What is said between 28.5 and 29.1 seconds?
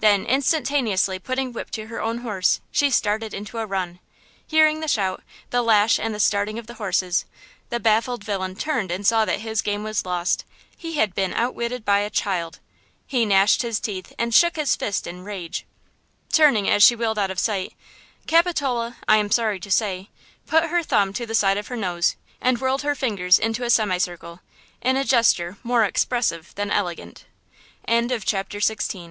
HURRICANE HALL.